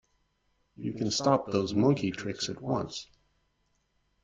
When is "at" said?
2.49-2.59